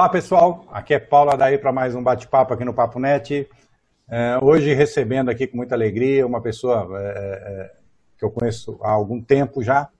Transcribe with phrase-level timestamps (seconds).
[0.00, 3.46] Olá pessoal, aqui é Paula daí para mais um bate-papo aqui no Papo Net.
[4.08, 7.72] É, hoje recebendo aqui com muita alegria uma pessoa é, é,
[8.16, 9.90] que eu conheço há algum tempo já,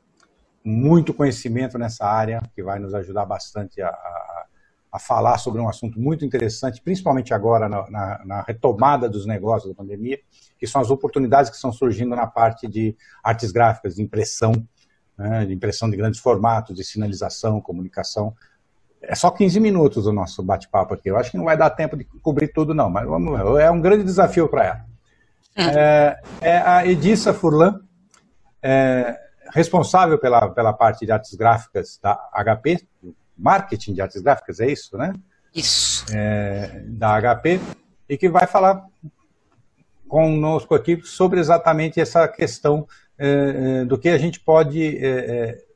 [0.64, 4.46] muito conhecimento nessa área, que vai nos ajudar bastante a, a,
[4.93, 9.71] a falar sobre um assunto muito interessante, principalmente agora na, na, na, retomada dos negócios
[9.71, 10.18] da pandemia,
[10.58, 14.67] que são as oportunidades que estão surgindo na parte de artes gráficas, de impressão,
[15.18, 18.35] né, de impressão de grandes formatos, de sinalização, comunicação.
[19.03, 21.11] É só 15 minutos o nosso bate-papo aqui.
[21.11, 23.58] Eu acho que não vai dar tempo de cobrir tudo, não, mas vamos.
[23.58, 24.91] É um grande desafio para ela.
[25.57, 27.81] É, é, a Edissa Furlan,
[28.63, 29.18] é,
[29.53, 32.86] responsável pela, pela parte de artes gráficas da HP,
[33.36, 35.12] marketing de artes gráficas, é isso, né?
[35.55, 36.05] Isso.
[36.14, 37.61] É, da HP,
[38.08, 38.84] e que vai falar
[40.08, 42.86] conosco aqui sobre exatamente essa questão
[43.19, 45.69] é, é do que a gente pode é, é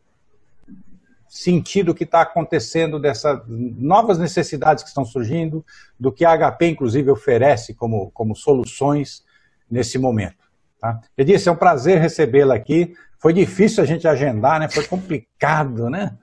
[1.35, 5.67] sentir do que está acontecendo, dessas novas necessidades que estão surgindo,
[5.99, 9.25] do que a HP, inclusive, oferece como, como soluções
[9.69, 10.45] nesse momento.
[10.81, 11.01] Tá?
[11.19, 12.95] Disse, é um prazer recebê-la aqui.
[13.19, 14.69] Foi difícil a gente agendar, né?
[14.69, 16.17] Foi complicado, né?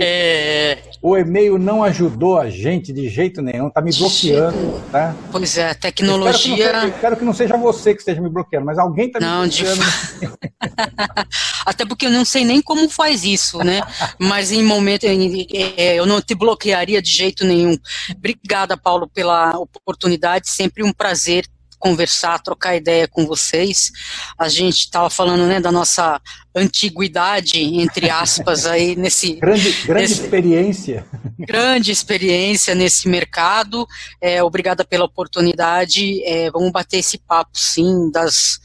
[0.00, 0.78] É...
[1.00, 5.14] O e-mail não ajudou a gente de jeito nenhum, tá me bloqueando, tá?
[5.30, 6.54] Pois é, tecnologia.
[6.54, 9.18] Espero que, seja, espero que, não seja você que esteja me bloqueando, mas alguém tá
[9.18, 9.82] me não, bloqueando.
[9.82, 10.30] De...
[11.66, 13.82] Até porque eu não sei nem como faz isso, né?
[14.18, 17.76] mas em momento é, eu não te bloquearia de jeito nenhum.
[18.16, 21.44] Obrigada, Paulo, pela oportunidade, sempre um prazer
[21.82, 23.90] conversar, trocar ideia com vocês.
[24.38, 26.20] A gente estava falando né, da nossa
[26.54, 29.34] antiguidade, entre aspas, aí nesse.
[29.34, 31.06] Grande, grande nesse, experiência.
[31.40, 33.84] Grande experiência nesse mercado.
[34.20, 36.22] É, obrigada pela oportunidade.
[36.24, 38.60] É, vamos bater esse papo, sim, das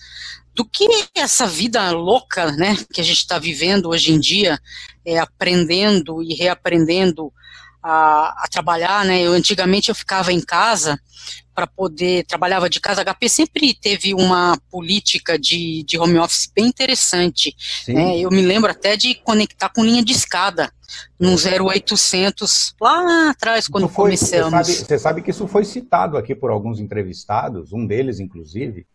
[0.54, 4.60] do que é essa vida louca, né, que a gente está vivendo hoje em dia,
[5.06, 7.32] é, aprendendo e reaprendendo
[7.88, 9.22] a, a, trabalhar, né?
[9.22, 11.00] Eu antigamente eu ficava em casa
[11.56, 13.02] para poder trabalhava de casa.
[13.02, 17.56] A HP sempre teve uma política de, de home office bem interessante.
[17.88, 18.20] Né?
[18.20, 20.72] Eu me lembro até de conectar com linha de escada
[21.20, 24.52] no 0800 lá atrás quando foi, começamos.
[24.52, 28.86] Você sabe, você sabe que isso foi citado aqui por alguns entrevistados, um deles inclusive.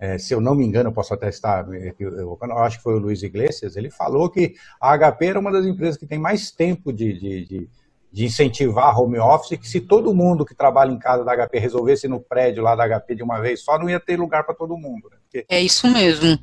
[0.00, 1.66] É, se eu não me engano, eu posso até estar,
[1.98, 5.50] eu, eu, acho que foi o Luiz Iglesias, ele falou que a HP era uma
[5.50, 7.68] das empresas que tem mais tempo de, de, de
[8.12, 12.08] de incentivar home office, que se todo mundo que trabalha em casa da HP resolvesse
[12.08, 14.76] no prédio lá da HP de uma vez só, não ia ter lugar para todo
[14.76, 15.08] mundo.
[15.10, 15.16] Né?
[15.22, 15.46] Porque...
[15.48, 16.38] É isso mesmo.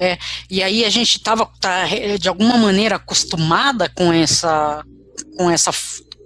[0.00, 0.16] É,
[0.50, 1.84] e aí a gente estava, tá,
[2.18, 4.82] de alguma maneira, acostumada com essa,
[5.36, 5.70] com essa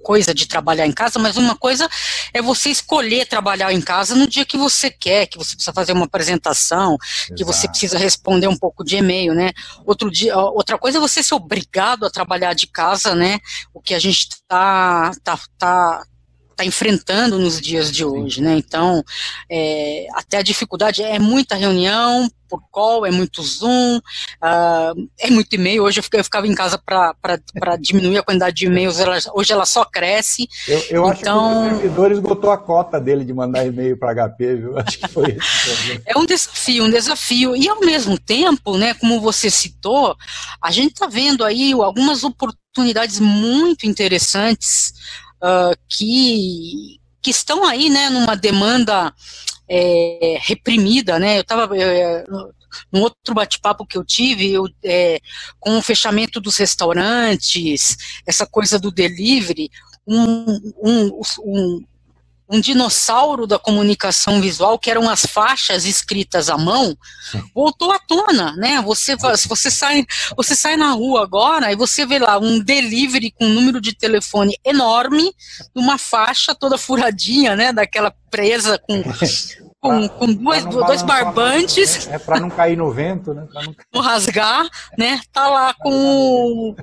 [0.07, 1.89] coisa de trabalhar em casa, mas uma coisa
[2.33, 5.91] é você escolher trabalhar em casa no dia que você quer, que você precisa fazer
[5.91, 7.35] uma apresentação, Exato.
[7.35, 9.51] que você precisa responder um pouco de e-mail, né?
[9.85, 13.41] Outro dia, outra coisa é você ser obrigado a trabalhar de casa, né?
[13.75, 16.05] O que a gente está tá, tá,
[16.57, 18.57] está enfrentando nos dias de hoje, né?
[18.57, 19.05] Então,
[19.51, 25.53] é, até a dificuldade é muita reunião por call, é muito Zoom, uh, é muito
[25.53, 25.83] e-mail.
[25.83, 29.67] Hoje eu, eu ficava em casa para diminuir a quantidade de e-mails, ela, hoje ela
[29.67, 30.49] só cresce.
[30.67, 33.97] Eu, eu então, acho que então o servidor esgotou a cota dele de mandar e-mail
[33.99, 34.79] para HP, viu?
[34.87, 36.01] Acho que foi isso.
[36.07, 37.57] é um desafio, um desafio.
[37.57, 40.17] E ao mesmo tempo, né, como você citou,
[40.63, 44.95] a gente está vendo aí algumas oportunidades muito interessantes
[45.43, 49.13] uh, que, que estão aí, né, numa demanda
[49.69, 52.25] é, reprimida, né, eu estava é,
[52.93, 55.21] num outro bate-papo que eu tive, eu, é,
[55.59, 57.97] com o fechamento dos restaurantes,
[58.27, 59.71] essa coisa do delivery,
[60.07, 61.85] um, um, um,
[62.49, 66.97] um dinossauro da comunicação visual, que eram as faixas escritas à mão,
[67.55, 68.81] voltou à tona, né?
[68.83, 70.05] Você, você, sai,
[70.37, 73.95] você sai na rua agora e você vê lá um delivery com um número de
[73.95, 75.35] telefone enorme,
[75.75, 77.73] uma faixa toda furadinha, né?
[77.73, 79.03] Daquela presa com
[79.87, 82.09] com, com duas, dois barbantes.
[82.09, 83.47] É, é para não cair no vento, né?
[83.51, 83.75] Pra não...
[83.95, 84.69] não rasgar,
[84.99, 85.21] né?
[85.33, 86.75] Tá lá com,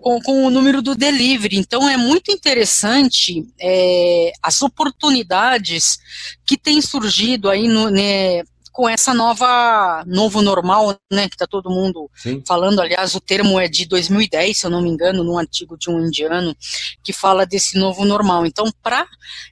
[0.00, 1.56] com, com, o número do delivery.
[1.56, 5.98] Então é muito interessante é, as oportunidades
[6.44, 8.42] que têm surgido aí no, né,
[8.76, 12.42] com essa nova novo normal, né, que está todo mundo Sim.
[12.46, 12.80] falando.
[12.80, 16.06] Aliás, o termo é de 2010, se eu não me engano, num artigo de um
[16.06, 16.54] indiano
[17.02, 18.44] que fala desse novo normal.
[18.44, 19.06] Então, para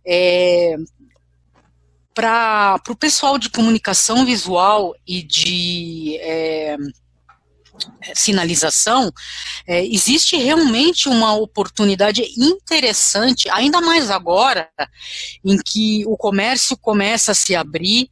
[0.06, 0.76] é,
[2.14, 6.76] para o pessoal de comunicação visual e de é,
[8.14, 9.12] sinalização,
[9.66, 14.69] é, existe realmente uma oportunidade interessante, ainda mais agora,
[15.44, 18.08] em que o comércio começa a se abrir,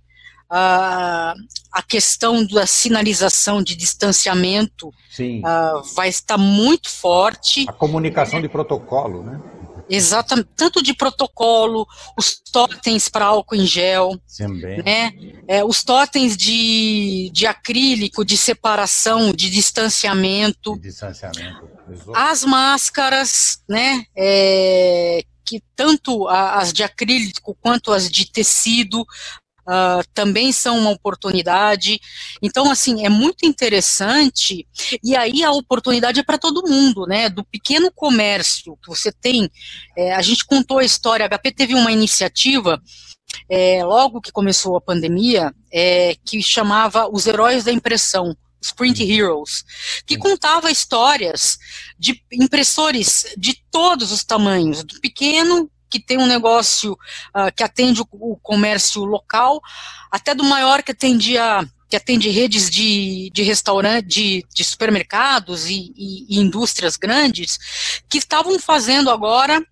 [0.54, 1.34] a,
[1.72, 7.64] a questão da sinalização de distanciamento uh, vai estar muito forte.
[7.66, 9.40] A comunicação de protocolo, né?
[9.88, 11.86] Exatamente, tanto de protocolo,
[12.16, 14.82] os totens para álcool em gel, Também.
[14.82, 15.12] né?
[15.46, 20.74] É, os totens de, de acrílico, de separação, de distanciamento.
[20.76, 21.68] De distanciamento.
[22.14, 24.04] As máscaras, né?
[24.16, 29.04] É, que tanto as de acrílico quanto as de tecido
[29.62, 32.00] Uh, também são uma oportunidade.
[32.42, 34.66] Então, assim, é muito interessante,
[35.02, 37.28] e aí a oportunidade é para todo mundo, né?
[37.28, 39.48] Do pequeno comércio que você tem.
[39.96, 42.80] É, a gente contou a história, a HP teve uma iniciativa.
[43.48, 49.02] É, logo que começou a pandemia, é, que chamava Os Heróis da Impressão, os Print
[49.02, 49.64] Heroes,
[50.06, 51.56] que contava histórias
[51.98, 58.00] de impressores de todos os tamanhos, do pequeno que tem um negócio uh, que atende
[58.00, 59.60] o, o, comércio local,
[60.10, 65.92] até do maior que atendia que atende redes de, de restaurante, de, de supermercados e,
[65.94, 67.58] e, e indústrias grandes,
[68.08, 69.62] que estavam fazendo agora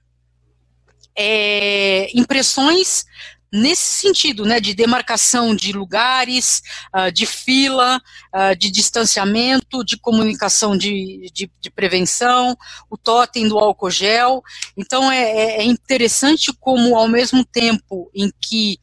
[1.17, 3.07] é, impressões
[3.52, 6.62] nesse sentido, né, de demarcação de lugares,
[6.94, 8.00] uh, de fila,
[8.35, 12.56] uh, de distanciamento, de comunicação de, de, de, prevenção,
[12.88, 14.43] o totem do álcool gel.
[14.76, 18.79] Então é, é, é interessante como ao mesmo tempo em que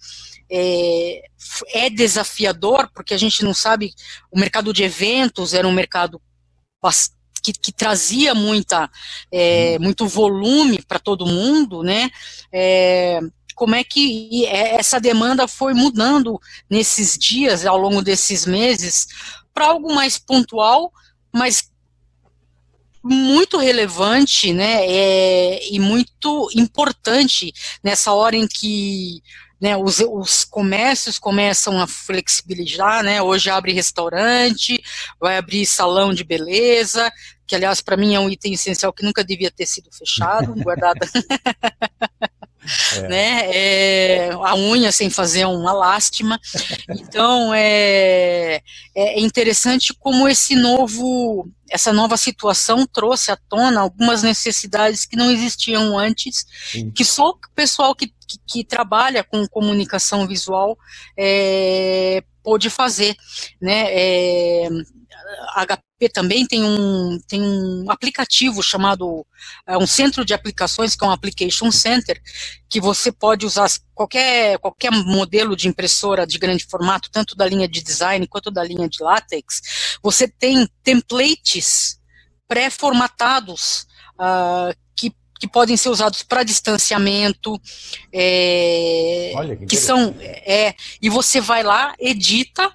[0.49, 1.21] é,
[1.73, 3.93] é, desafiador, porque a gente não sabe,
[4.31, 6.21] o mercado de eventos era um mercado
[7.43, 8.89] que, que, trazia muita,
[9.31, 12.09] é, muito volume para todo mundo, né?
[12.51, 13.19] É,
[13.57, 16.39] como é que é, essa demanda foi mudando
[16.69, 19.07] nesses dias, ao longo desses meses,
[19.51, 20.93] para algo mais pontual,
[21.33, 21.71] mas
[23.03, 27.51] muito relevante, né, é, e muito importante
[27.83, 29.23] nessa hora em que
[29.59, 34.79] né, os, os, comércios começam a flexibilizar, né, hoje abre restaurante,
[35.19, 37.11] vai abrir salão de beleza,
[37.47, 40.99] que aliás para mim é um item essencial que nunca devia ter sido fechado, guardado
[42.95, 43.07] é.
[43.07, 43.51] né?
[43.51, 46.39] É, a unha sem fazer uma lástima.
[46.89, 48.61] Então é,
[48.95, 55.31] é interessante como esse novo, essa nova situação trouxe à tona algumas necessidades que não
[55.31, 56.91] existiam antes, Sim.
[56.91, 60.77] que só o pessoal que, que, que trabalha com comunicação visual
[61.17, 63.15] é, pôde fazer,
[63.61, 63.87] né?
[65.55, 69.25] A HP também tem um, tem um aplicativo chamado,
[69.65, 72.21] é, um centro de aplicações, que é um Application Center,
[72.69, 77.67] que você pode usar qualquer, qualquer modelo de impressora de grande formato, tanto da linha
[77.67, 79.97] de design quanto da linha de látex.
[80.01, 81.99] Você tem templates
[82.47, 83.85] pré-formatados
[84.19, 87.61] uh, que que podem ser usados para distanciamento,
[88.11, 92.73] é, que, que são é, e você vai lá, edita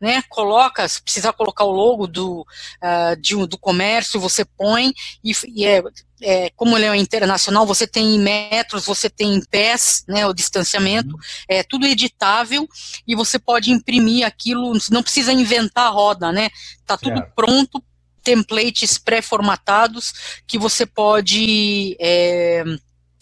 [0.00, 4.92] né, coloca, se precisar colocar o logo do, uh, de, do comércio, você põe,
[5.24, 5.82] e, e é,
[6.20, 10.34] é, como ele é internacional, você tem em metros, você tem em pés, né, o
[10.34, 11.20] distanciamento, uhum.
[11.48, 12.68] é tudo editável,
[13.06, 16.50] e você pode imprimir aquilo, não precisa inventar a roda, né,
[16.84, 17.82] tá tudo pronto,
[18.22, 21.96] templates pré-formatados, que você pode...
[22.00, 22.64] É,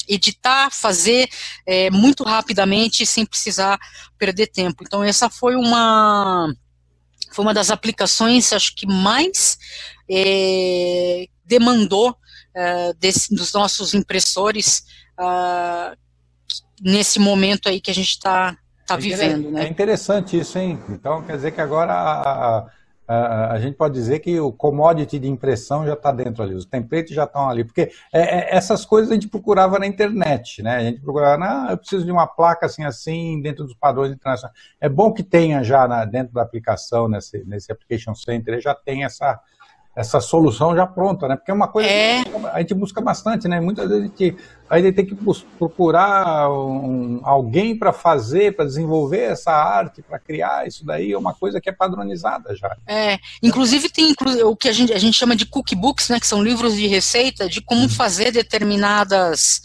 [0.06, 1.28] editar, fazer
[1.66, 3.78] é, muito rapidamente sem precisar
[4.18, 4.84] perder tempo.
[4.84, 6.52] Então essa foi uma
[7.34, 9.58] foi uma das aplicações, acho que mais
[10.08, 12.16] é, demandou
[12.54, 14.84] é, desse, dos nossos impressores
[15.18, 15.96] uh,
[16.80, 19.50] nesse momento aí que a gente está tá, tá é vivendo.
[19.50, 19.64] Né?
[19.64, 20.80] É interessante isso, hein?
[20.88, 22.66] Então quer dizer que agora a,
[23.06, 27.14] a gente pode dizer que o commodity de impressão já está dentro ali, os templates
[27.14, 30.76] já estão ali, porque é, é, essas coisas a gente procurava na internet, né?
[30.76, 34.56] A gente procurava, ah, eu preciso de uma placa assim assim dentro dos padrões internacionais.
[34.80, 39.04] É bom que tenha já na, dentro da aplicação, nesse, nesse application center, já tem
[39.04, 39.38] essa
[39.96, 41.36] essa solução já pronta, né?
[41.36, 42.24] Porque é uma coisa é.
[42.24, 43.60] que a gente busca bastante, né?
[43.60, 44.36] Muitas vezes a gente,
[44.68, 45.16] a gente tem que
[45.56, 51.32] procurar um, alguém para fazer, para desenvolver essa arte, para criar isso daí, é uma
[51.32, 52.76] coisa que é padronizada já.
[52.86, 54.12] É, inclusive tem
[54.44, 56.18] o que a gente, a gente chama de cookbooks, né?
[56.18, 57.88] Que são livros de receita de como hum.
[57.88, 59.60] fazer determinadas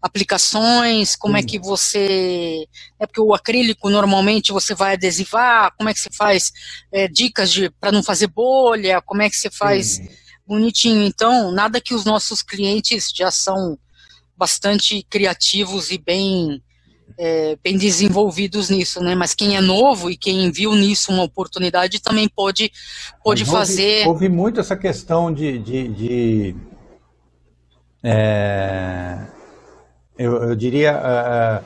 [0.00, 2.66] aplicações, como é que você.
[2.98, 6.52] É porque o acrílico normalmente você vai adesivar, como é que você faz
[6.92, 10.08] é, dicas de para não fazer bolha, como é que você faz Sim.
[10.46, 11.02] bonitinho.
[11.02, 13.78] Então, nada que os nossos clientes já são
[14.36, 16.62] bastante criativos e bem.
[17.20, 19.12] É, bem desenvolvidos nisso, né?
[19.14, 22.70] Mas quem é novo e quem viu nisso uma oportunidade também pode,
[23.24, 24.06] pode fazer.
[24.06, 26.56] Houve muito essa questão de, de, de
[28.04, 29.26] é,
[30.18, 31.64] eu, eu diria, uh,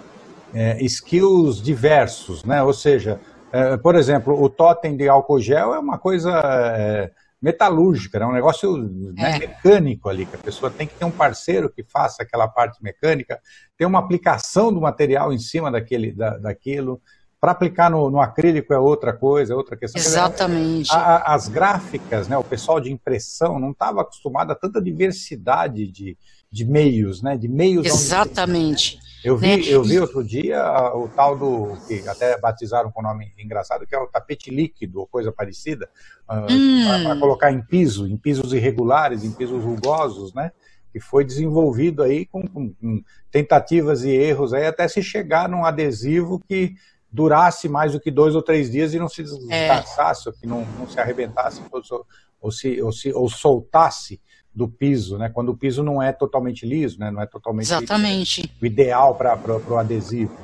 [0.52, 2.62] uh, skills diversos, né?
[2.62, 3.18] Ou seja,
[3.48, 8.76] uh, por exemplo, o totem de álcool gel é uma coisa metalúrgica, é um negócio
[8.76, 9.38] né, é.
[9.40, 13.40] mecânico ali, que a pessoa tem que ter um parceiro que faça aquela parte mecânica,
[13.76, 17.02] ter uma aplicação do material em cima daquele, da, daquilo.
[17.40, 20.00] Para aplicar no, no, acrílico é outra coisa, é outra questão.
[20.00, 20.92] Exatamente.
[20.92, 26.16] A, as gráficas, né, o pessoal de impressão não estava acostumado a tanta diversidade de,
[26.52, 27.86] de meios, né, de meios.
[27.86, 29.00] Exatamente.
[29.24, 29.62] Eu vi, né?
[29.68, 30.60] eu vi outro dia
[30.94, 35.06] o tal do, que até batizaram com nome engraçado, que é o tapete líquido, ou
[35.06, 35.88] coisa parecida,
[36.28, 37.02] ah, hum.
[37.04, 40.50] para colocar em piso, em pisos irregulares, em pisos rugosos, né?
[40.92, 45.64] Que foi desenvolvido aí com, com, com tentativas e erros aí até se chegar num
[45.64, 46.74] adesivo que
[47.10, 50.32] durasse mais do que dois ou três dias e não se desgastasse, é.
[50.32, 52.06] que não, não se arrebentasse ou,
[52.40, 54.20] ou, se, ou, se, ou soltasse
[54.54, 55.30] do piso, né?
[55.30, 57.10] Quando o piso não é totalmente liso, né?
[57.10, 58.50] Não é totalmente Exatamente.
[58.60, 60.36] o ideal para o adesivo.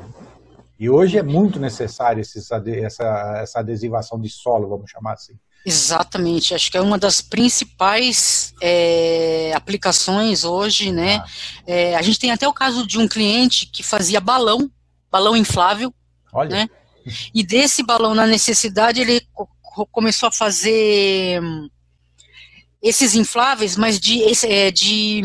[0.78, 5.34] E hoje é muito necessário esses, essa, essa adesivação de solo, vamos chamar assim.
[5.66, 11.16] Exatamente, acho que é uma das principais é, aplicações hoje, né?
[11.16, 11.26] Ah.
[11.66, 14.70] É, a gente tem até o caso de um cliente que fazia balão,
[15.10, 15.92] balão inflável,
[16.32, 16.50] Olha.
[16.50, 16.70] né?
[17.34, 19.20] E desse balão na necessidade ele
[19.90, 21.40] começou a fazer
[22.82, 25.22] esses infláveis, mas de, é, de,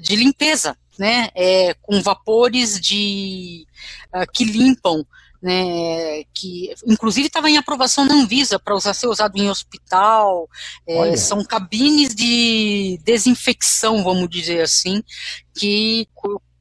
[0.00, 3.66] de limpeza, né, é, com vapores de
[4.14, 5.06] uh, que limpam,
[5.40, 10.48] né, que inclusive estava em aprovação na Anvisa para usar ser usado em hospital,
[10.86, 15.00] é, são cabines de desinfecção, vamos dizer assim,
[15.56, 16.08] que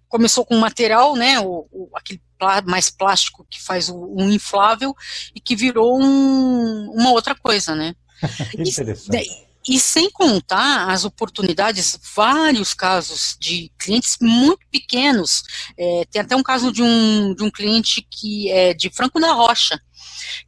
[0.07, 2.22] começou com material, né, o, o aquele
[2.67, 4.96] mais plástico que faz o, um inflável
[5.34, 7.96] e que virou um, uma outra coisa, né.
[8.55, 9.27] Interessante.
[9.27, 9.47] E
[9.80, 15.44] sem contar as oportunidades, vários casos de clientes muito pequenos.
[15.78, 19.34] É, tem até um caso de um, de um cliente que é de Franco da
[19.34, 19.80] Rocha,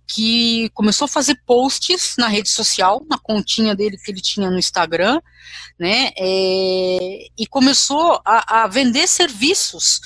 [0.08, 4.58] que começou a fazer posts na rede social, na continha dele que ele tinha no
[4.58, 5.20] Instagram,
[5.80, 6.12] né?
[6.18, 10.00] É, e começou a, a vender serviços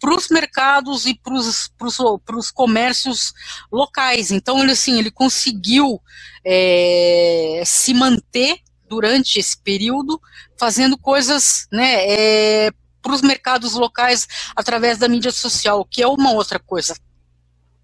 [0.00, 3.32] para os mercados e para os comércios
[3.70, 4.30] locais.
[4.30, 6.00] Então, ele, assim, ele conseguiu
[6.44, 10.20] é, se manter durante esse período
[10.58, 12.70] fazendo coisas né, é,
[13.02, 16.94] para os mercados locais através da mídia social, que é uma outra coisa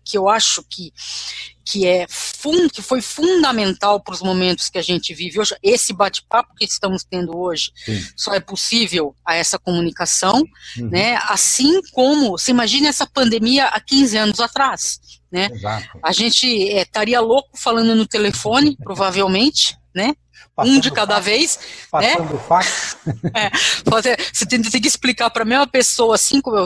[0.05, 0.93] que eu acho que
[1.65, 5.55] que é fun, que foi fundamental para os momentos que a gente vive hoje.
[5.63, 8.05] Esse bate-papo que estamos tendo hoje Sim.
[8.17, 10.43] só é possível a essa comunicação,
[10.77, 10.91] uhum.
[10.91, 11.19] né?
[11.29, 15.49] Assim como, se imagine essa pandemia há 15 anos atrás, né?
[15.53, 15.99] Exato.
[16.03, 20.15] A gente é, estaria louco falando no telefone, provavelmente, né?
[20.55, 21.59] Passando um de cada fax, vez.
[21.91, 22.41] Passando né?
[22.47, 22.97] fax.
[23.35, 23.51] É,
[23.85, 26.17] você tem, tem que explicar para a mesma pessoa,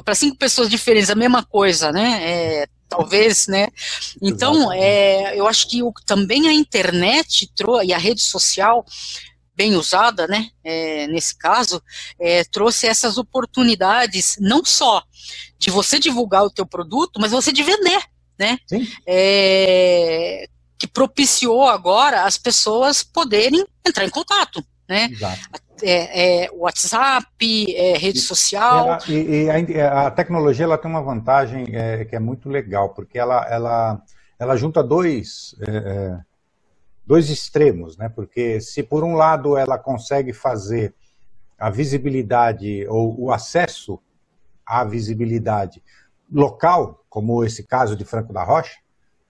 [0.05, 2.19] para cinco pessoas diferentes, a mesma coisa, né?
[2.23, 3.69] É, talvez, né?
[4.23, 7.51] Então, é, eu acho que o, também a internet
[7.85, 8.85] e a rede social
[9.55, 11.83] bem usada, né, é, nesse caso,
[12.21, 15.03] é, trouxe essas oportunidades não só
[15.59, 18.03] de você divulgar o teu produto, mas você de vender,
[18.39, 18.59] né?
[19.07, 20.47] É,
[20.79, 25.09] que propiciou agora as pessoas poderem entrar em contato, né?
[25.11, 28.99] Exato é, é, WhatsApp, é, rede social.
[29.09, 32.91] E, e, e a, a, tecnologia ela tem uma vantagem é, que é muito legal,
[32.91, 34.03] porque ela, ela,
[34.39, 36.21] ela junta dois, é, é,
[37.07, 38.09] dois extremos, né?
[38.09, 40.95] Porque se por um lado ela consegue fazer
[41.59, 44.01] a visibilidade ou o acesso
[44.65, 45.83] à visibilidade
[46.31, 48.79] local, como esse caso de Franco da Rocha,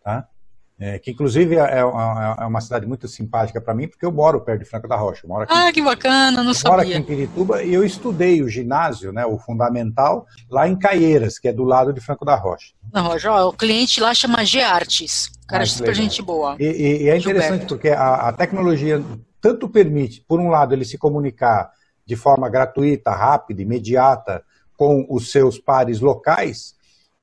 [0.02, 0.28] tá?
[0.78, 4.12] É, que inclusive é, é uma, é uma, cidade muito simpática para mim, porque eu
[4.12, 5.22] moro perto de Franca da Rocha.
[5.24, 6.70] Eu moro aqui, ah, que bacana, não eu sabia.
[6.70, 11.38] moro aqui em Pirituba e eu estudei o ginásio, né, o fundamental, lá em Caieiras,
[11.38, 12.74] que é do lado de Franco da Rocha.
[12.92, 16.02] Na Rocha, ó, o cliente lá chama G-Artes, cara ah, super legal.
[16.02, 16.56] gente boa.
[16.58, 17.74] E, e, e é interessante Gilberto.
[17.74, 19.02] porque a, a tecnologia
[19.40, 21.70] tanto permite, por um lado, ele se comunicar
[22.04, 24.42] de forma gratuita, rápida, imediata
[24.76, 26.74] com os seus pares locais,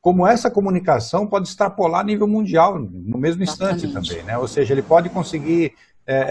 [0.04, 4.10] como essa comunicação pode extrapolar a nível mundial no mesmo instante Exatamente.
[4.10, 4.38] também, né?
[4.38, 6.26] Ou seja, ele pode conseguir é, é,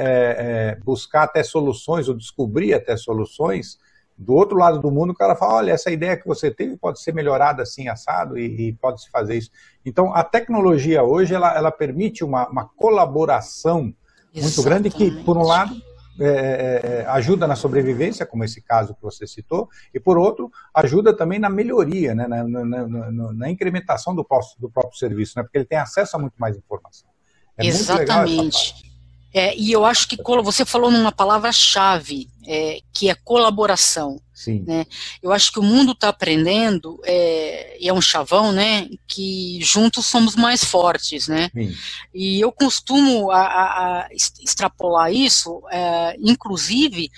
[0.75, 3.79] é, buscar até soluções ou descobrir até soluções
[4.14, 7.00] do outro lado do mundo, o cara fala, olha, essa ideia que você teve pode
[7.00, 9.50] ser melhorada assim, assado, e, e pode se fazer isso.
[9.87, 13.95] Então, a tecnologia hoje, ela, ela permite uma, uma colaboração
[14.35, 14.43] Exatamente.
[14.43, 15.75] muito grande que, por um lado,
[16.21, 20.50] é, é, é, ajuda na sobrevivência, como esse caso que você citou, e por outro,
[20.75, 24.26] ajuda também na melhoria, né, na, na, na, na incrementação do,
[24.59, 27.09] do, próprio serviço, né, porque ele tem acesso a muito mais informação.
[27.57, 28.92] É Exatamente.
[29.35, 34.21] É, e eu acho que você falou numa palavra-chave, é, que é colaboração.
[34.43, 34.65] Sim.
[34.67, 34.87] Né?
[35.23, 40.07] Eu acho que o mundo está aprendendo, é, e é um chavão, né, que juntos
[40.07, 41.49] somos mais fortes, né?
[41.55, 41.73] Sim.
[42.13, 47.09] E eu costumo a, a, a extrapolar isso, é, inclusive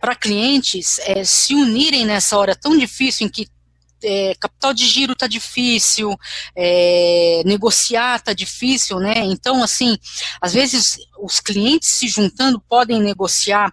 [0.00, 3.48] para clientes é, se unirem nessa hora tão difícil em que
[4.02, 6.14] é, capital de giro está difícil,
[6.54, 9.14] é, negociar está difícil, né?
[9.16, 9.96] Então, assim,
[10.40, 13.72] às vezes os clientes se juntando podem negociar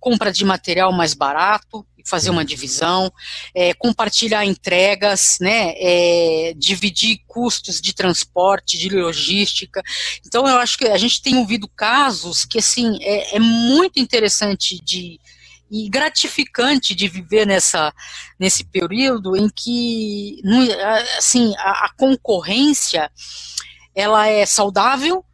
[0.00, 3.12] compra de material mais barato, fazer uma divisão,
[3.54, 9.82] é, compartilhar entregas, né, é, dividir custos de transporte, de logística.
[10.26, 14.78] Então, eu acho que a gente tem ouvido casos que, assim, é, é muito interessante
[14.84, 15.18] de,
[15.70, 17.92] e gratificante de viver nessa,
[18.38, 20.40] nesse período em que,
[21.16, 23.10] assim, a, a concorrência,
[23.94, 25.24] ela é saudável,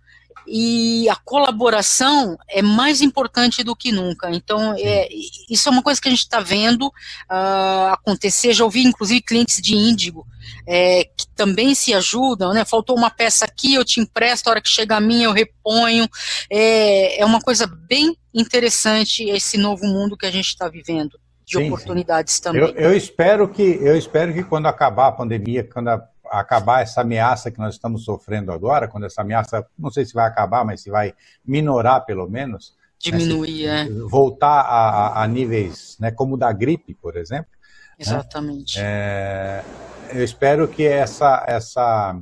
[0.46, 4.30] e a colaboração é mais importante do que nunca.
[4.30, 5.08] Então, é,
[5.50, 8.52] isso é uma coisa que a gente está vendo uh, acontecer.
[8.52, 10.26] Já ouvi, inclusive, clientes de Índigo
[10.66, 12.64] é, que também se ajudam, né?
[12.64, 16.08] Faltou uma peça aqui, eu te empresto, a hora que chega a minha eu reponho.
[16.50, 21.58] É, é uma coisa bem interessante esse novo mundo que a gente está vivendo de
[21.58, 22.42] sim, oportunidades sim.
[22.42, 22.62] também.
[22.62, 25.98] Eu, eu, espero que eu espero que quando acabar a pandemia, quando a
[26.40, 30.26] acabar essa ameaça que nós estamos sofrendo agora, quando essa ameaça, não sei se vai
[30.26, 31.14] acabar, mas se vai
[31.44, 32.74] minorar pelo menos.
[33.04, 37.50] Né, Diminuir, né, Voltar a, a, níveis né, como da gripe, por exemplo.
[37.52, 38.78] Né, Exatamente.
[38.78, 38.84] Né?
[38.84, 39.64] É,
[40.12, 42.18] eu espero que essa, essa,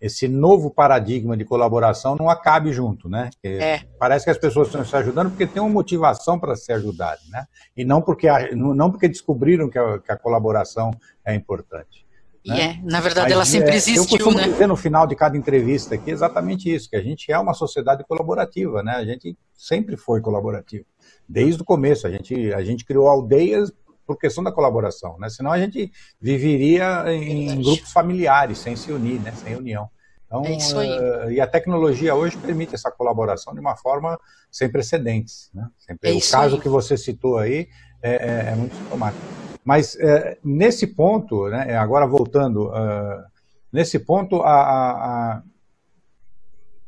[0.00, 3.30] esse novo paradigma de colaboração não acabe junto, né?
[3.42, 3.80] É.
[3.98, 7.46] Parece que as pessoas estão se ajudando porque tem uma motivação para se ajudar, né?
[7.76, 10.90] E não porque, não porque descobriram que a, que a colaboração
[11.24, 12.07] é importante.
[12.48, 12.80] Né?
[12.82, 14.48] É, na verdade Mas, ela sempre é, existiu, eu costumo né?
[14.48, 18.02] dizer no final de cada entrevista aqui exatamente isso, que a gente é uma sociedade
[18.04, 18.92] colaborativa, né?
[18.92, 20.86] A gente sempre foi colaborativo.
[21.28, 23.70] Desde o começo, a gente, a gente criou aldeias
[24.06, 25.28] por questão da colaboração, né?
[25.28, 29.32] Senão a gente viveria em grupos familiares, sem se unir, né?
[29.32, 29.90] Sem união.
[30.26, 30.90] Então, é isso aí.
[30.90, 34.18] Uh, e a tecnologia hoje permite essa colaboração de uma forma
[34.50, 35.50] sem precedentes.
[35.52, 35.66] Né?
[35.78, 36.60] Sempre, é o caso aí.
[36.62, 37.68] que você citou aí
[38.02, 39.37] é, é, é muito sintomático.
[39.68, 43.22] Mas é, nesse ponto, né, agora voltando, uh,
[43.70, 44.92] nesse ponto, a, a,
[45.34, 45.42] a,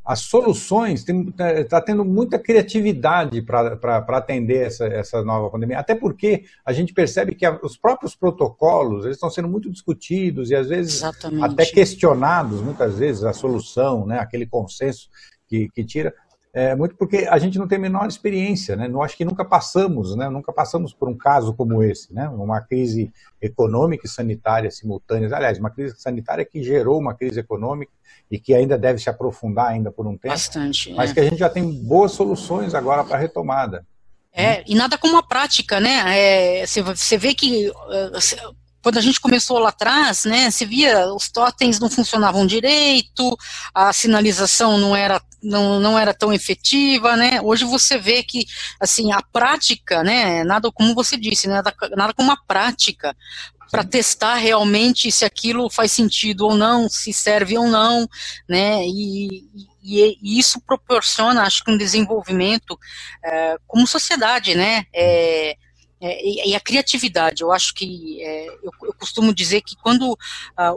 [0.03, 5.79] as soluções, está tendo muita criatividade para atender essa, essa nova pandemia.
[5.79, 10.57] Até porque a gente percebe que os próprios protocolos eles estão sendo muito discutidos e
[10.57, 11.53] às vezes Exatamente.
[11.53, 15.11] até questionados, muitas vezes, a solução, né, aquele consenso
[15.47, 16.15] que, que tira
[16.53, 18.89] é, muito porque a gente não tem a menor experiência, né?
[18.89, 20.29] Não acho que nunca passamos, né?
[20.29, 22.29] Nunca passamos por um caso como esse, né?
[22.29, 25.33] Uma crise econômica e sanitária simultâneas.
[25.33, 27.93] Aliás, uma crise sanitária que gerou uma crise econômica
[28.29, 30.35] e que ainda deve se aprofundar ainda por um tempo.
[30.35, 30.93] Bastante.
[30.93, 31.15] Mas é.
[31.15, 33.87] que a gente já tem boas soluções agora para a retomada.
[34.33, 36.03] É, e nada como a prática, né?
[36.07, 41.31] É, você vê que uh, quando a gente começou lá atrás, né, se via os
[41.31, 43.37] totens não funcionavam direito,
[43.75, 48.47] a sinalização não era, não, não era tão efetiva, né, hoje você vê que,
[48.81, 53.15] assim, a prática, né, nada como você disse, nada, nada como a prática
[53.71, 58.09] para testar realmente se aquilo faz sentido ou não, se serve ou não,
[58.49, 59.45] né, e,
[59.83, 62.79] e, e isso proporciona, acho que um desenvolvimento
[63.25, 65.57] é, como sociedade, né, é,
[66.01, 67.43] é, e, e, a criatividade.
[67.43, 70.17] Eu acho que é, eu, eu, costumo dizer que quando uh,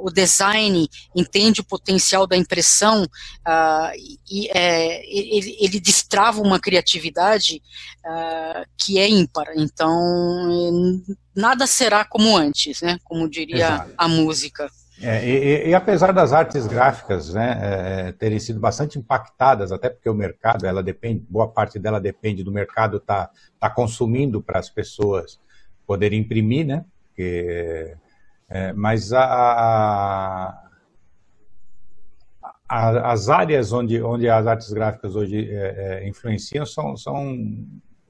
[0.02, 7.62] o design entende o potencial da impressão uh, e é, ele, ele, destrava uma criatividade
[8.06, 9.48] uh, que é ímpar.
[9.56, 11.02] Então
[11.36, 13.00] nada será como antes, né?
[13.04, 13.94] Como diria Exato.
[13.98, 14.70] a música.
[15.06, 20.10] É, e, e, apesar das artes gráficas né, é, terem sido bastante impactadas, até porque
[20.10, 24.60] o mercado, ela depende, boa parte dela depende do mercado estar tá, tá consumindo para
[24.60, 25.42] as pessoas
[25.86, 26.86] poderem imprimir, né?
[27.10, 27.98] Porque,
[28.48, 30.70] é, mas a, a,
[32.70, 37.38] a, as áreas onde, onde as artes gráficas hoje é, é, influenciam são, são,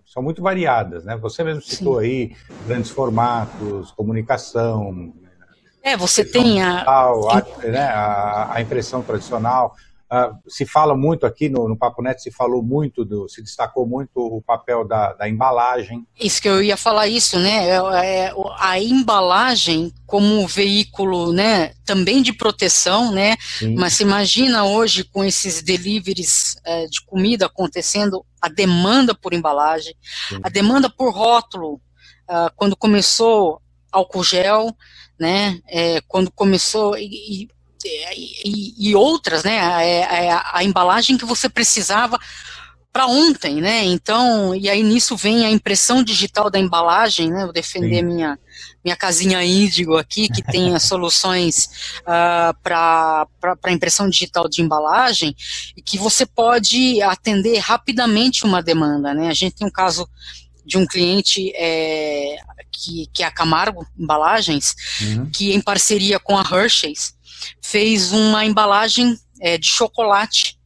[0.05, 1.17] são muito variadas, né?
[1.17, 2.05] Você mesmo citou Sim.
[2.05, 2.35] aí
[2.67, 5.11] grandes formatos, comunicação,
[5.83, 6.81] é, você tem a...
[6.81, 9.75] a, né, a, a impressão tradicional.
[10.13, 13.87] Uh, se fala muito aqui no, no Papo Neto, se falou muito, do, se destacou
[13.87, 16.05] muito o papel da, da embalagem.
[16.19, 17.67] Isso que eu ia falar isso, né?
[17.67, 23.35] É, é, a embalagem como veículo, né, também de proteção, né?
[23.57, 23.73] Sim.
[23.73, 29.95] Mas se imagina hoje com esses deliveries é, de comida acontecendo, a demanda por embalagem,
[30.29, 30.39] Sim.
[30.43, 31.81] a demanda por rótulo,
[32.29, 33.59] uh, quando começou
[33.91, 34.75] álcool gel,
[35.23, 35.61] né?
[35.69, 37.47] É, quando começou e,
[37.85, 39.59] e, e, outras, né?
[39.59, 42.19] A, a, a, embalagem que você precisava
[42.91, 43.85] para ontem, né?
[43.85, 47.45] Então, e aí nisso vem a impressão digital da embalagem, né?
[47.45, 48.37] Vou defender minha
[48.83, 51.69] minha casinha índigo aqui, que tem as soluções
[52.01, 53.27] uh, para
[53.69, 55.33] impressão digital de embalagem,
[55.77, 59.29] e que você pode atender rapidamente uma demanda, né?
[59.29, 60.05] A gente tem um caso
[60.65, 62.37] de um cliente é,
[62.71, 65.29] que, que é a Camargo Embalagens, uhum.
[65.29, 67.13] que em parceria com a Hershey's
[67.61, 70.57] fez uma embalagem é, de chocolate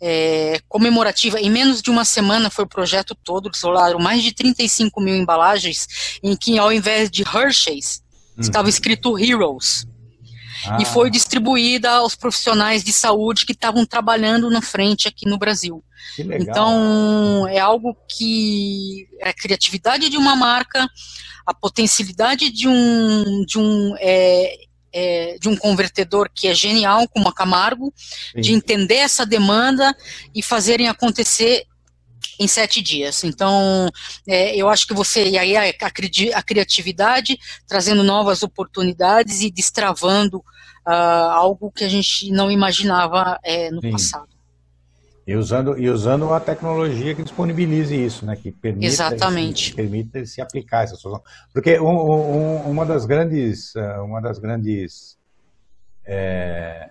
[0.00, 1.40] é, comemorativa.
[1.40, 5.14] Em menos de uma semana foi o projeto todo, eles rolaram mais de 35 mil
[5.14, 8.02] embalagens, em que ao invés de Hershey's,
[8.36, 8.42] uhum.
[8.42, 9.86] estava escrito Heroes.
[10.66, 10.78] Ah.
[10.80, 15.82] E foi distribuída aos profissionais de saúde que estavam trabalhando na frente aqui no Brasil.
[16.18, 20.88] Então, é algo que é a criatividade de uma marca,
[21.46, 24.54] a potencialidade de um, de um é,
[24.92, 28.40] é, de um convertedor que é genial, como a Camargo, Sim.
[28.40, 29.94] de entender essa demanda
[30.34, 31.64] e fazerem acontecer
[32.38, 33.24] em sete dias.
[33.24, 33.88] Então,
[34.26, 35.62] é, eu acho que você, e aí a,
[36.34, 40.38] a, criatividade, trazendo novas oportunidades e destravando
[40.86, 43.90] uh, algo que a gente não imaginava é, no Sim.
[43.92, 44.34] passado.
[45.26, 48.36] E usando, e usando a tecnologia que disponibilize isso, né?
[48.36, 49.70] Que permita, Exatamente.
[49.70, 51.24] Que permita se aplicar essa solução.
[51.50, 55.16] Porque um, um, uma das grandes, eh, uma das grandes
[56.04, 56.90] é,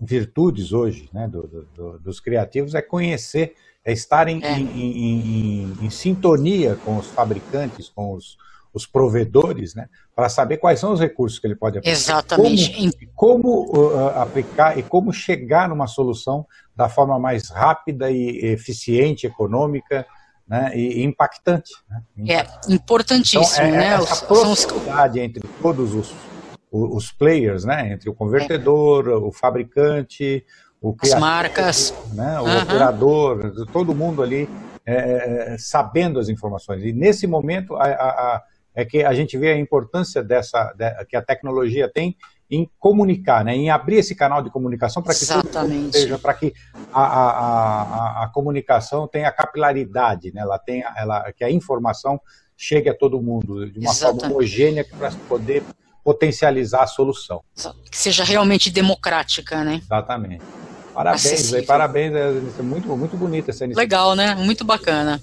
[0.00, 3.54] virtudes hoje né, do, do, dos criativos é conhecer,
[3.84, 4.58] é estar em, é.
[4.58, 8.36] Em, em, em, sintonia com os fabricantes, com os,
[8.72, 11.92] os provedores, né, para saber quais são os recursos que ele pode aplicar.
[11.92, 13.00] Exatamente.
[13.14, 19.26] Como, como uh, aplicar e como chegar numa solução da forma mais rápida e eficiente,
[19.26, 20.06] econômica
[20.46, 21.72] né, e impactante.
[22.16, 22.34] Né?
[22.34, 23.42] É importantíssimo.
[23.42, 23.94] Então, é, né?
[23.94, 26.14] Essa proximidade entre todos os,
[26.70, 29.14] os players, né, entre o convertedor, é.
[29.14, 30.44] o fabricante,
[30.82, 32.62] o criativo, as marcas, né, o uhum.
[32.62, 34.48] operador, todo mundo ali
[34.84, 36.84] é, sabendo as informações.
[36.84, 38.42] E nesse momento a, a, a,
[38.74, 42.16] é que a gente vê a importância dessa de, que a tecnologia tem
[42.50, 46.52] em comunicar, né, em abrir esse canal de comunicação para que seja para que
[46.92, 52.20] a, a, comunicação tenha capilaridade, né, ela tenha, ela, que a informação
[52.54, 54.20] chegue a todo mundo de uma Exatamente.
[54.20, 55.62] forma homogênea para poder
[56.04, 57.42] potencializar a solução.
[57.90, 59.80] Que seja realmente democrática, né?
[59.82, 60.44] Exatamente.
[60.94, 63.80] Parabéns, aí, parabéns, é muito, muito bonita essa iniciativa.
[63.80, 64.34] Legal, né?
[64.34, 65.20] Muito bacana.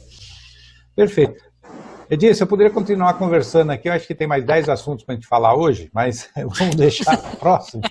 [0.95, 1.49] Perfeito.
[2.09, 5.15] Edilson, eu poderia continuar conversando aqui, eu acho que tem mais 10 assuntos para a
[5.15, 6.27] gente falar hoje, mas
[6.57, 7.83] vamos deixar para próximo.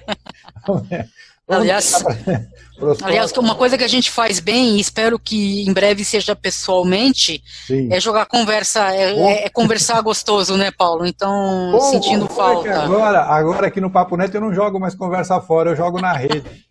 [1.48, 2.04] aliás,
[3.02, 7.40] aliás, uma coisa que a gente faz bem, e espero que em breve seja pessoalmente,
[7.64, 7.92] Sim.
[7.92, 11.06] é jogar conversa, é, é, é, conversar gostoso, né, Paulo?
[11.06, 12.82] Então, Pô, sentindo falta.
[12.82, 16.12] agora, agora aqui no Papo Neto eu não jogo mais conversa fora, eu jogo na
[16.12, 16.67] rede.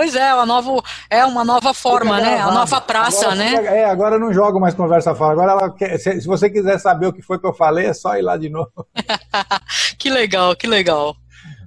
[0.00, 2.38] Pois é, uma nova, é uma nova forma, né?
[2.40, 3.80] A nova praça, agora, né?
[3.80, 5.32] É, agora eu não jogo mais conversa fora.
[5.32, 7.92] Agora, ela quer, se, se, você quiser saber o que foi que eu falei, é
[7.92, 8.72] só ir lá de novo.
[10.00, 11.14] que legal, que legal.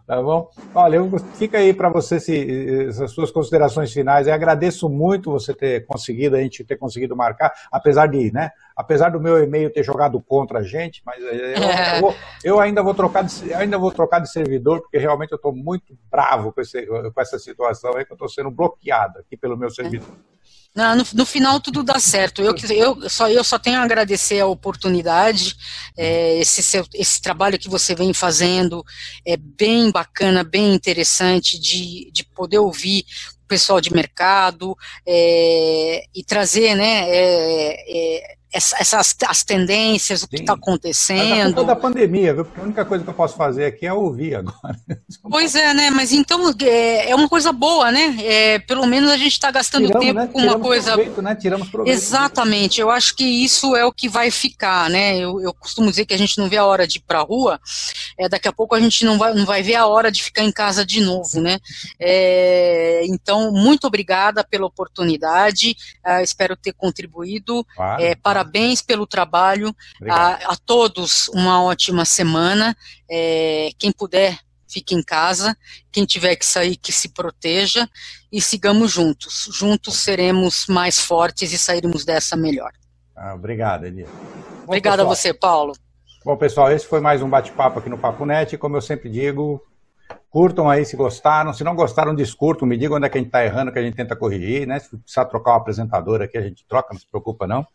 [0.05, 0.49] Tá bom?
[0.75, 4.27] Olha, eu, fica aí para você se, as suas considerações finais.
[4.27, 8.51] Eu agradeço muito você ter conseguido, a gente ter conseguido marcar, apesar de, né?
[8.75, 11.97] Apesar do meu e-mail ter jogado contra a gente, mas eu, é.
[11.97, 15.37] eu, vou, eu ainda vou trocar de, ainda vou trocar de servidor, porque realmente eu
[15.37, 19.37] estou muito bravo com, esse, com essa situação aí, que eu estou sendo bloqueado aqui
[19.37, 20.09] pelo meu servidor.
[20.75, 20.95] É.
[20.95, 22.41] No, no, final tudo dá certo.
[22.41, 25.55] Eu, eu, só, eu só tenho a agradecer a oportunidade,
[25.95, 28.83] é, esse, seu, esse trabalho que você vem fazendo
[29.25, 33.05] é bem bacana, bem interessante de, de poder ouvir
[33.43, 40.37] o pessoal de mercado é, e trazer né, é, é essas as tendências, o que
[40.37, 41.55] está acontecendo.
[41.55, 42.45] Mas a da pandemia, viu?
[42.45, 44.77] Porque a única coisa que eu posso fazer aqui é ouvir agora.
[45.29, 45.89] Pois é, né?
[45.89, 48.15] Mas então é, é uma coisa boa, né?
[48.19, 50.27] É, pelo menos a gente está gastando Tiramos, tempo né?
[50.31, 50.93] com uma coisa.
[50.93, 51.35] Proveito, né?
[51.35, 51.95] Tiramos proveito.
[51.95, 52.81] Exatamente.
[52.81, 55.17] Eu acho que isso é o que vai ficar, né?
[55.17, 57.23] Eu, eu costumo dizer que a gente não vê a hora de ir para a
[57.23, 57.59] rua.
[58.17, 60.43] É, daqui a pouco a gente não vai, não vai ver a hora de ficar
[60.43, 61.57] em casa de novo, né?
[61.99, 65.75] É, então, muito obrigada pela oportunidade.
[66.05, 67.65] Uh, espero ter contribuído.
[67.75, 68.03] Claro.
[68.03, 69.73] É, para parabéns pelo trabalho.
[70.10, 72.75] A, a, todos uma ótima semana.
[73.10, 75.56] É, quem puder, fique em casa.
[75.91, 77.88] Quem tiver que sair, que se proteja.
[78.32, 79.49] E sigamos juntos.
[79.53, 82.71] Juntos seremos mais fortes e sairemos dessa melhor.
[83.15, 84.10] Ah, obrigado, Elias.
[84.65, 85.73] Obrigado a você, Paulo.
[86.25, 88.58] Bom, pessoal, esse foi mais um bate-papo aqui no Papo Net.
[88.58, 89.62] Como eu sempre digo,
[90.29, 91.53] curtam aí se gostaram.
[91.53, 92.67] Se não gostaram, descurtam.
[92.67, 94.65] Me digam onde é que a gente está errando, que a gente tenta corrigir.
[94.65, 94.79] Né?
[94.79, 97.67] Se precisar trocar o um apresentador aqui, a gente troca, não se preocupa não.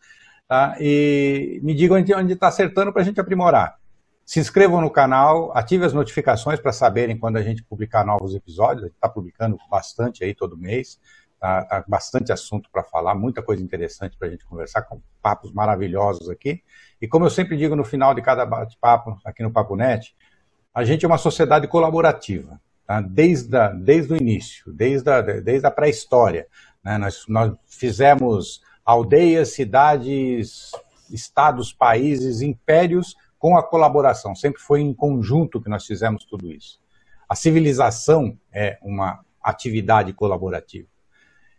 [0.49, 0.75] Tá?
[0.79, 3.77] E me digam onde está acertando para a gente aprimorar.
[4.25, 8.83] Se inscrevam no canal, ative as notificações para saberem quando a gente publicar novos episódios.
[8.83, 10.99] A gente está publicando bastante aí todo mês.
[11.39, 15.53] Há, há bastante assunto para falar, muita coisa interessante para a gente conversar, com papos
[15.53, 16.63] maravilhosos aqui.
[16.99, 20.15] E como eu sempre digo no final de cada bate-papo aqui no Papo Net,
[20.73, 23.01] a gente é uma sociedade colaborativa, tá?
[23.01, 26.47] desde, a, desde o início, desde a, desde a pré-história.
[26.83, 26.97] Né?
[26.97, 30.71] Nós, nós fizemos aldeias, cidades,
[31.11, 34.33] estados, países, impérios com a colaboração.
[34.33, 36.79] Sempre foi em conjunto que nós fizemos tudo isso.
[37.29, 40.87] A civilização é uma atividade colaborativa.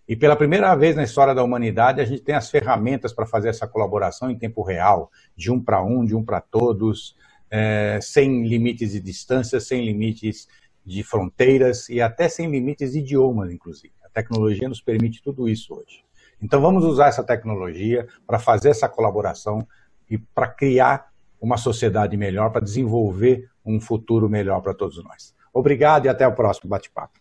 [0.08, 3.50] E pela primeira vez na história da humanidade, a gente tem as ferramentas para fazer
[3.50, 7.14] essa colaboração em tempo real, de um para um, de um para todos,
[7.48, 10.48] é, sem limites de distância, sem limites
[10.84, 13.94] de fronteiras e até sem limites de idiomas, inclusive.
[14.04, 16.09] A tecnologia nos permite tudo isso hoje.
[16.42, 19.66] Então vamos usar essa tecnologia para fazer essa colaboração
[20.08, 25.34] e para criar uma sociedade melhor, para desenvolver um futuro melhor para todos nós.
[25.52, 27.18] Obrigado e até o próximo bate-papo.